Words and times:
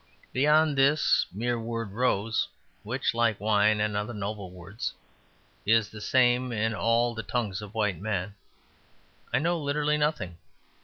Beyond 0.33 0.79
this 0.79 1.27
mere 1.31 1.59
word 1.59 1.91
Rose, 1.91 2.47
which 2.81 3.13
(like 3.13 3.39
wine 3.39 3.79
and 3.79 3.95
other 3.95 4.15
noble 4.15 4.49
words) 4.49 4.95
is 5.63 5.89
the 5.91 6.01
same 6.01 6.51
in 6.51 6.73
all 6.73 7.13
the 7.13 7.21
tongues 7.21 7.61
of 7.61 7.75
white 7.75 7.99
men, 8.01 8.33
I 9.31 9.37
know 9.37 9.59
literally 9.59 9.99
nothing. 9.99 10.39